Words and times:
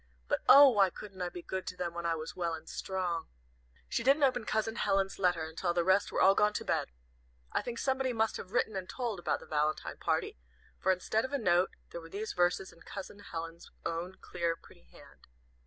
"But, 0.27 0.41
oh, 0.49 0.67
why 0.69 0.89
couldn't 0.89 1.21
I 1.21 1.29
be 1.29 1.43
good 1.43 1.67
to 1.67 1.77
them 1.77 1.93
when 1.93 2.07
I 2.07 2.15
was 2.15 2.35
well 2.35 2.55
and 2.55 2.67
strong!" 2.67 3.27
She 3.87 4.01
didn't 4.01 4.23
open 4.23 4.45
Cousin 4.45 4.77
Helen's 4.77 5.19
letter 5.19 5.43
until 5.43 5.75
the 5.75 5.83
rest 5.83 6.11
were 6.11 6.19
all 6.19 6.33
gone 6.33 6.53
to 6.53 6.65
bed. 6.65 6.87
I 7.51 7.61
think 7.61 7.77
somebody 7.77 8.11
must 8.11 8.37
have 8.37 8.51
written 8.51 8.75
and 8.75 8.89
told 8.89 9.19
about 9.19 9.41
the 9.41 9.45
valentine 9.45 9.97
party, 9.97 10.39
for 10.79 10.91
instead 10.91 11.23
of 11.23 11.33
a 11.33 11.37
note 11.37 11.75
there 11.91 12.01
were 12.01 12.09
these 12.09 12.33
verses 12.33 12.73
in 12.73 12.81
Cousin 12.81 13.19
Helen's 13.19 13.69
own 13.85 14.15
clear, 14.21 14.55
pretty 14.55 14.85
hand. 14.85 15.27